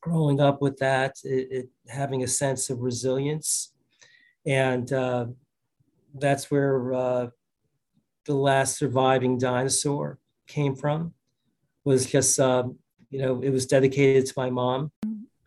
growing 0.00 0.40
up 0.40 0.62
with 0.62 0.76
that, 0.78 1.16
it, 1.24 1.48
it, 1.50 1.68
having 1.88 2.22
a 2.22 2.28
sense 2.28 2.70
of 2.70 2.80
resilience, 2.80 3.72
and 4.46 4.92
uh, 4.92 5.26
that's 6.14 6.50
where 6.50 6.94
uh, 6.94 7.26
the 8.26 8.34
last 8.34 8.78
surviving 8.78 9.38
dinosaur 9.38 10.18
came 10.46 10.74
from. 10.74 11.12
Was 11.84 12.06
just 12.06 12.38
um, 12.40 12.78
you 13.10 13.20
know 13.20 13.40
it 13.42 13.50
was 13.50 13.66
dedicated 13.66 14.26
to 14.26 14.34
my 14.36 14.50
mom. 14.50 14.90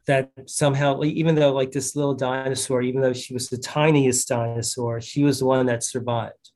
That 0.07 0.31
somehow, 0.47 1.03
even 1.03 1.35
though 1.35 1.53
like 1.53 1.71
this 1.71 1.95
little 1.95 2.15
dinosaur, 2.15 2.81
even 2.81 3.01
though 3.01 3.13
she 3.13 3.33
was 3.33 3.49
the 3.49 3.57
tiniest 3.57 4.27
dinosaur, 4.27 5.01
she 5.01 5.23
was 5.23 5.39
the 5.39 5.45
one 5.45 5.67
that 5.67 5.83
survived. 5.83 6.49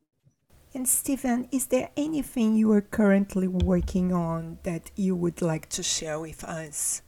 And 0.74 0.88
Steven, 0.88 1.48
is 1.51 1.68
there 1.68 1.92
anything 1.96 2.56
you 2.56 2.72
are 2.72 2.82
currently 2.82 3.48
working 3.48 4.12
on 4.12 4.58
that 4.63 4.89
you 4.96 5.15
would 5.15 5.39
like 5.44 5.70
to 5.70 5.84
share 5.84 6.20
with 6.20 6.44
us? 6.44 7.03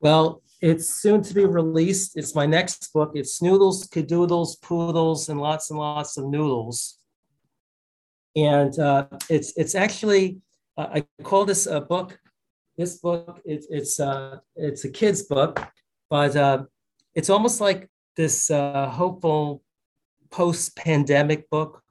Well, 0.00 0.42
it's 0.60 0.90
soon 0.90 1.22
to 1.22 1.32
be 1.34 1.44
released. 1.44 2.16
It's 2.16 2.34
my 2.34 2.46
next 2.46 2.92
book. 2.92 3.12
It's 3.14 3.40
Noodles, 3.40 3.86
Cadoodles, 3.86 4.56
Poodles, 4.56 5.28
and 5.28 5.40
lots 5.40 5.70
and 5.70 5.78
lots 5.78 6.16
of 6.16 6.26
noodles. 6.26 6.98
And 8.36 8.78
uh, 8.78 9.06
it's 9.28 9.56
it's 9.56 9.74
actually 9.74 10.40
uh, 10.76 10.88
I 10.94 11.04
call 11.22 11.44
this 11.44 11.66
a 11.66 11.80
book. 11.80 12.18
This 12.76 12.98
book 12.98 13.40
it's 13.44 13.66
it's 13.70 14.00
uh, 14.00 14.38
it's 14.56 14.84
a 14.84 14.90
kid's 14.90 15.22
book, 15.22 15.60
but 16.08 16.36
uh, 16.36 16.64
it's 17.14 17.30
almost 17.30 17.60
like 17.60 17.88
this 18.16 18.50
uh, 18.50 18.88
hopeful 18.88 19.62
post-pandemic 20.30 21.50
book 21.50 21.82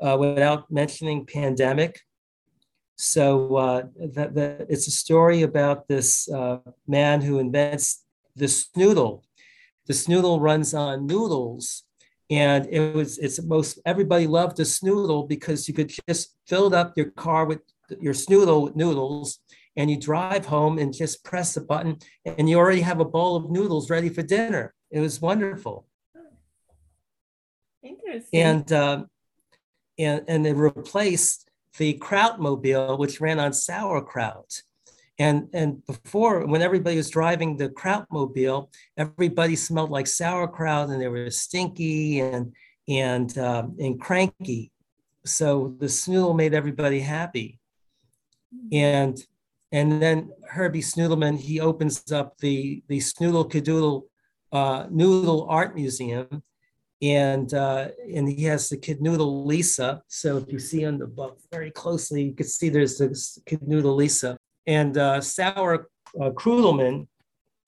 uh, 0.00 0.16
without 0.18 0.70
mentioning 0.70 1.24
pandemic. 1.26 2.00
So 2.96 3.56
uh, 3.56 3.82
it's 3.96 4.86
a 4.86 4.90
story 4.90 5.42
about 5.42 5.88
this 5.88 6.30
uh, 6.30 6.58
man 6.86 7.20
who 7.22 7.38
invents 7.38 8.04
the 8.36 8.46
snoodle. 8.46 9.22
The 9.86 9.94
snoodle 9.94 10.40
runs 10.40 10.74
on 10.74 11.06
noodles, 11.06 11.84
and 12.30 12.66
it 12.70 12.94
was 12.94 13.18
it's 13.18 13.42
most 13.42 13.78
everybody 13.84 14.26
loved 14.26 14.56
the 14.56 14.62
snoodle 14.62 15.28
because 15.28 15.68
you 15.68 15.74
could 15.74 15.92
just 16.08 16.36
fill 16.46 16.74
up 16.74 16.94
your 16.96 17.10
car 17.10 17.44
with 17.46 17.60
your 18.00 18.14
snoodle 18.14 18.64
with 18.64 18.76
noodles, 18.76 19.38
and 19.76 19.90
you 19.90 19.98
drive 19.98 20.46
home 20.46 20.78
and 20.78 20.94
just 20.94 21.24
press 21.24 21.54
the 21.54 21.60
button, 21.60 21.98
and 22.24 22.48
you 22.48 22.58
already 22.58 22.80
have 22.80 23.00
a 23.00 23.04
bowl 23.04 23.36
of 23.36 23.50
noodles 23.50 23.90
ready 23.90 24.08
for 24.08 24.22
dinner. 24.22 24.74
It 24.90 25.00
was 25.00 25.20
wonderful. 25.20 25.86
Interesting. 27.82 28.40
And 28.40 28.72
um, 28.72 29.06
and, 29.98 30.24
and 30.28 30.44
they 30.44 30.52
replaced 30.52 31.50
the 31.78 31.98
Krautmobile, 31.98 32.98
which 32.98 33.20
ran 33.20 33.38
on 33.38 33.52
sauerkraut. 33.52 34.62
And, 35.22 35.48
and 35.52 35.86
before, 35.86 36.44
when 36.46 36.62
everybody 36.62 36.96
was 36.96 37.08
driving 37.08 37.56
the 37.56 37.68
Krautmobile, 37.68 38.68
everybody 38.96 39.54
smelled 39.54 39.90
like 39.90 40.08
sauerkraut 40.08 40.88
and 40.88 41.00
they 41.00 41.06
were 41.06 41.30
stinky 41.30 42.18
and, 42.18 42.52
and, 42.88 43.38
um, 43.38 43.76
and 43.78 44.00
cranky. 44.00 44.72
So 45.24 45.76
the 45.78 45.86
snoodle 45.86 46.34
made 46.34 46.54
everybody 46.54 46.98
happy. 46.98 47.60
And, 48.72 49.16
and 49.70 50.02
then 50.02 50.32
Herbie 50.50 50.82
Snoodleman, 50.82 51.38
he 51.38 51.60
opens 51.60 52.10
up 52.10 52.36
the, 52.38 52.82
the 52.88 52.98
Snoodle 52.98 53.48
Cadoodle 53.48 54.08
uh, 54.50 54.86
Noodle 54.90 55.46
Art 55.48 55.76
Museum 55.76 56.42
and 57.00 57.54
uh, 57.54 57.88
and 58.14 58.28
he 58.28 58.44
has 58.44 58.68
the 58.68 58.76
kid 58.76 59.00
noodle 59.00 59.44
Lisa. 59.44 60.02
So 60.08 60.36
if 60.36 60.52
you 60.52 60.58
see 60.58 60.84
on 60.84 60.98
the 60.98 61.06
book 61.06 61.40
very 61.50 61.70
closely, 61.70 62.22
you 62.22 62.34
can 62.34 62.46
see 62.46 62.68
there's 62.68 62.98
the 62.98 63.16
kid 63.46 63.66
noodle 63.66 63.94
Lisa 63.94 64.36
and 64.66 64.96
uh, 64.96 65.20
Sour 65.20 65.88
uh, 66.20 66.30
Krudelman. 66.30 67.06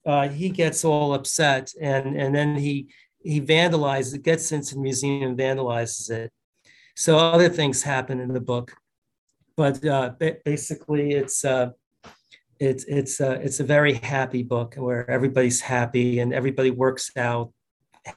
Uh, 0.05 0.29
he 0.29 0.49
gets 0.49 0.85
all 0.85 1.13
upset 1.13 1.71
and 1.81 2.15
and 2.15 2.35
then 2.35 2.55
he 2.55 2.87
he 3.23 3.41
vandalizes 3.41 4.21
gets 4.21 4.51
into 4.51 4.75
the 4.75 4.81
museum 4.81 5.23
and 5.23 5.37
vandalizes 5.37 6.11
it. 6.11 6.31
So 6.95 7.17
other 7.17 7.49
things 7.49 7.83
happen 7.83 8.19
in 8.19 8.31
the 8.31 8.39
book, 8.39 8.75
but 9.57 9.83
uh, 9.85 10.13
basically 10.43 11.13
it's. 11.13 11.43
Uh, 11.43 11.71
it's 12.57 12.85
it's 12.85 13.19
uh, 13.19 13.37
it's 13.41 13.59
a 13.59 13.65
very 13.65 13.95
happy 13.95 14.41
book 14.41 14.75
where 14.75 15.09
everybody's 15.11 15.59
happy 15.59 16.19
and 16.19 16.33
everybody 16.33 16.71
works 16.71 17.11
out 17.17 17.51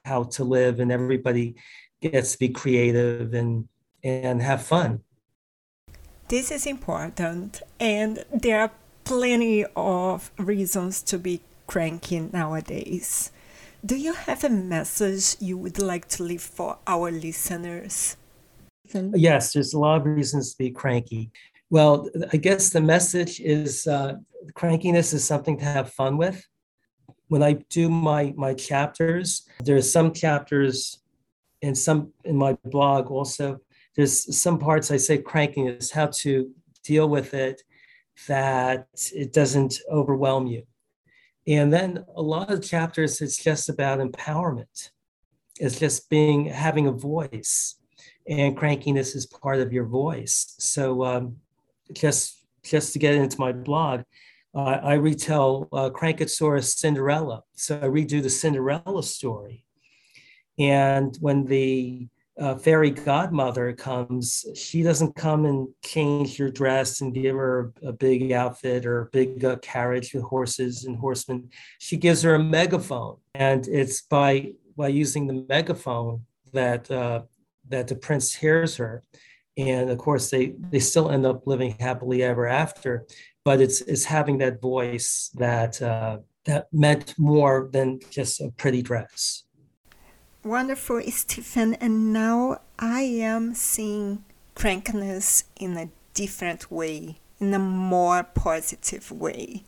how 0.05 0.23
to 0.25 0.45
live 0.45 0.79
and 0.81 0.93
everybody 0.93 1.57
gets 2.01 2.33
to 2.33 2.38
be 2.38 2.49
creative 2.49 3.35
and 3.35 3.69
and 4.05 4.41
have 4.41 4.62
fun 4.62 5.01
this 6.29 6.51
is 6.51 6.67
important 6.67 7.62
and 7.81 8.25
there 8.33 8.61
are 8.61 8.71
plenty 9.05 9.64
of 9.75 10.31
reasons 10.38 11.03
to 11.03 11.19
be 11.19 11.41
cranky 11.67 12.21
nowadays. 12.21 13.33
Do 13.85 13.97
you 13.97 14.12
have 14.12 14.45
a 14.45 14.51
message 14.51 15.37
you 15.41 15.57
would 15.57 15.79
like 15.79 16.09
to 16.09 16.23
leave 16.23 16.43
for 16.43 16.79
our 16.87 17.11
listeners? 17.11 18.17
Yes 18.93 19.53
there's 19.53 19.73
a 19.73 19.79
lot 19.79 20.01
of 20.01 20.07
reasons 20.07 20.53
to 20.53 20.59
be 20.59 20.71
cranky. 20.71 21.31
Well 21.71 22.09
i 22.33 22.37
guess 22.37 22.71
the 22.71 22.81
message 22.81 23.41
is 23.41 23.87
uh, 23.87 24.14
crankiness 24.53 25.14
is 25.14 25.25
something 25.25 25.59
to 25.59 25.64
have 25.64 25.93
fun 25.93 26.19
with. 26.19 26.45
When 27.29 27.43
I 27.43 27.53
do 27.71 27.88
my 27.88 28.35
my 28.37 28.55
chapters, 28.55 29.47
there 29.64 29.77
are 29.77 29.83
some 29.83 30.12
chapters 30.12 31.03
and 31.62 31.77
some 31.77 32.12
in 32.25 32.37
my 32.37 32.57
blog 32.64 33.11
also. 33.11 33.61
There's 33.99 34.41
some 34.41 34.61
parts 34.61 34.93
I 34.93 34.97
say 34.97 35.19
crankiness, 35.19 35.91
how 35.91 36.07
to 36.23 36.53
deal 36.85 37.09
with 37.09 37.35
it, 37.35 37.63
that 38.29 38.87
it 39.13 39.33
doesn't 39.33 39.81
overwhelm 39.91 40.47
you. 40.47 40.63
And 41.49 41.73
then 41.73 42.05
a 42.15 42.23
lot 42.23 42.49
of 42.53 42.63
chapters, 42.63 43.21
it's 43.21 43.43
just 43.43 43.69
about 43.69 43.99
empowerment. 43.99 44.91
It's 45.59 45.81
just 45.81 46.09
being 46.09 46.45
having 46.45 46.87
a 46.87 46.93
voice, 46.93 47.75
and 48.29 48.57
crankiness 48.57 49.17
is 49.17 49.27
part 49.27 49.59
of 49.59 49.73
your 49.73 49.87
voice. 49.87 50.55
So 50.59 51.05
um, 51.05 51.39
just 51.93 52.47
just 52.63 52.93
to 52.93 53.01
get 53.01 53.17
into 53.17 53.41
my 53.41 53.51
blog, 53.51 54.03
uh, 54.55 54.79
I 54.81 54.95
retell 54.95 55.69
uh, 55.73 55.91
Crankatsuris 55.91 56.77
Cinderella. 56.77 57.43
So 57.55 57.81
I 57.81 57.87
redo 57.87 58.23
the 58.23 58.31
Cinderella 58.31 59.03
story. 59.03 59.65
And 60.57 61.17
when 61.21 61.47
the 61.47 62.07
uh, 62.40 62.57
fairy 62.57 62.90
godmother 62.90 63.72
comes, 63.72 64.44
she 64.55 64.83
doesn't 64.83 65.16
come 65.16 65.44
and 65.44 65.68
change 65.85 66.38
your 66.38 66.51
dress 66.51 67.01
and 67.01 67.14
give 67.14 67.35
her 67.35 67.72
a, 67.83 67.92
big 67.92 68.33
outfit 68.33 68.87
or 68.87 69.01
a 69.03 69.07
big 69.07 69.44
uh, 69.44 69.57
carriage 69.57 70.14
with 70.14 70.22
horses 70.22 70.85
and 70.85 70.96
horsemen. 70.96 71.51
She 71.79 71.96
gives 71.96 72.22
her 72.22 72.35
a 72.35 72.42
megaphone, 72.42 73.18
and 73.35 73.66
it's 73.66 74.03
by 74.03 74.53
by 74.77 74.88
using 74.88 75.27
the 75.27 75.44
megaphone 75.48 76.24
that 76.53 76.90
uh, 76.90 77.22
that 77.68 77.88
the 77.88 77.96
prince 77.96 78.35
hears 78.35 78.77
her. 78.77 79.03
And 79.57 79.90
of 79.90 79.98
course, 79.98 80.31
they 80.31 80.55
they 80.70 80.79
still 80.79 81.11
end 81.11 81.27
up 81.27 81.46
living 81.46 81.74
happily 81.81 82.22
ever 82.22 82.46
after 82.46 83.07
but 83.48 83.62
it's 83.62 83.81
it's 83.81 84.05
having 84.05 84.37
that 84.37 84.61
voice 84.61 85.31
that 85.37 85.81
uh, 85.81 86.18
that 86.44 86.66
meant 86.70 87.14
more 87.18 87.70
than 87.72 87.98
just 88.11 88.42
a 88.42 88.51
pretty 88.51 88.83
dress. 88.83 89.44
Wonderful, 90.44 91.03
Steven. 91.11 91.74
And 91.74 92.12
now 92.12 92.61
I 92.79 93.03
am 93.03 93.55
seeing 93.55 94.24
crankiness 94.55 95.44
in 95.57 95.77
a 95.77 95.90
different 96.14 96.70
way, 96.70 97.18
in 97.40 97.55
a 97.55 97.59
more 97.59 98.22
positive 98.22 99.11
way. 99.11 99.64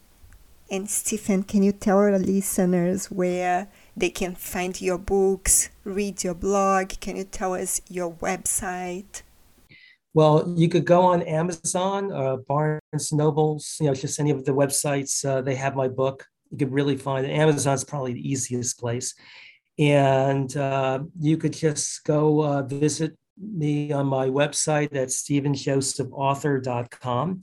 And 0.70 0.88
Steven, 0.88 1.42
can 1.42 1.64
you 1.64 1.72
tell 1.72 1.98
our 1.98 2.16
listeners 2.18 3.10
where 3.10 3.66
they 3.96 4.10
can 4.10 4.36
find 4.36 4.80
your 4.80 4.98
books, 4.98 5.68
read 5.82 6.22
your 6.22 6.34
blog? 6.34 6.90
Can 7.00 7.16
you 7.16 7.24
tell 7.24 7.54
us 7.54 7.80
your 7.88 8.12
website? 8.12 9.22
Well, 10.14 10.54
you 10.56 10.68
could 10.68 10.84
go 10.84 11.02
on 11.02 11.22
Amazon, 11.22 12.12
uh, 12.12 12.36
Barnes 12.36 13.12
Nobles, 13.12 13.76
you 13.80 13.86
know, 13.86 13.94
just 13.94 14.18
any 14.18 14.30
of 14.30 14.44
the 14.44 14.52
websites. 14.52 15.24
Uh, 15.24 15.40
they 15.40 15.56
have 15.56 15.74
my 15.74 15.88
book. 15.88 16.26
you 16.50 16.58
could 16.58 16.72
really 16.72 16.96
find 16.96 17.26
it. 17.26 17.30
Amazon's 17.30 17.84
probably 17.84 18.14
the 18.14 18.28
easiest 18.28 18.78
place. 18.78 19.14
And 19.80 20.56
uh, 20.56 21.00
you 21.18 21.36
could 21.38 21.54
just 21.54 22.04
go 22.04 22.44
uh, 22.44 22.62
visit 22.62 23.16
me 23.38 23.90
on 23.92 24.06
my 24.06 24.28
website 24.28 24.94
at 24.94 25.08
stevenjosephauthor.com. 25.08 27.40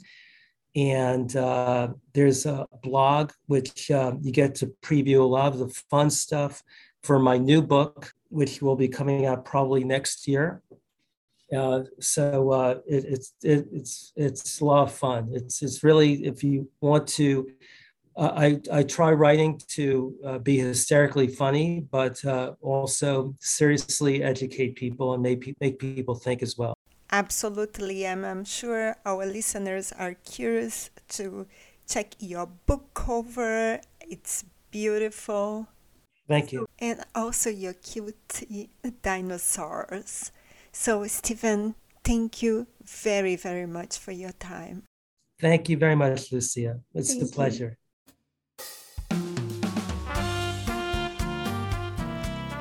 And 0.75 1.35
uh, 1.35 1.87
there's 2.13 2.45
a 2.45 2.67
blog 2.83 3.31
which 3.47 3.89
uh, 3.89 4.13
you 4.21 4.31
get 4.31 4.53
to 4.55 4.71
preview 4.83 5.21
a 5.21 5.23
lot 5.23 5.53
of 5.53 5.59
the 5.59 5.69
fun 5.89 6.11
stuff 6.11 6.61
for 7.01 7.17
my 7.17 7.39
new 7.39 7.63
book, 7.63 8.13
which 8.29 8.61
will 8.61 8.75
be 8.75 8.87
coming 8.87 9.25
out 9.25 9.43
probably 9.43 9.83
next 9.83 10.27
year. 10.27 10.61
Uh, 11.55 11.83
so 11.99 12.51
uh, 12.51 12.75
it, 12.85 13.05
it's 13.05 13.33
it, 13.41 13.65
it's 13.71 14.11
it's 14.15 14.61
a 14.61 14.65
lot 14.65 14.83
of 14.83 14.93
fun. 14.93 15.29
It's 15.31 15.63
it's 15.63 15.83
really 15.83 16.25
if 16.25 16.43
you 16.43 16.69
want 16.81 17.07
to 17.09 17.47
uh, 18.17 18.33
I, 18.35 18.59
I 18.71 18.83
try 18.83 19.11
writing 19.11 19.61
to 19.69 20.15
uh, 20.25 20.37
be 20.39 20.57
hysterically 20.57 21.27
funny, 21.27 21.81
but 21.91 22.23
uh, 22.25 22.53
also 22.61 23.35
seriously 23.39 24.23
educate 24.23 24.75
people 24.75 25.13
and 25.13 25.21
make, 25.21 25.53
make 25.61 25.77
people 25.77 26.15
think 26.15 26.41
as 26.41 26.57
well. 26.57 26.73
Absolutely. 27.11 28.07
I'm, 28.07 28.25
I'm 28.25 28.43
sure 28.43 28.95
our 29.05 29.25
listeners 29.25 29.93
are 29.93 30.15
curious 30.15 30.89
to 31.09 31.45
check 31.87 32.15
your 32.19 32.47
book 32.47 32.93
cover. 32.93 33.79
It's 34.01 34.43
beautiful. 34.71 35.67
Thank 36.27 36.51
you. 36.51 36.67
And 36.79 37.05
also 37.15 37.49
your 37.49 37.73
cute 37.73 38.43
dinosaurs. 39.03 40.31
So, 40.71 41.05
Steven, 41.07 41.75
thank 42.03 42.41
you 42.41 42.67
very, 42.83 43.35
very 43.35 43.65
much 43.65 43.97
for 43.97 44.11
your 44.11 44.33
time. 44.33 44.83
Thank 45.39 45.69
you 45.69 45.77
very 45.77 45.95
much, 45.95 46.31
Lucia. 46.31 46.79
It's 46.93 47.11
Thank 47.11 47.21
a 47.21 47.25
you. 47.25 47.77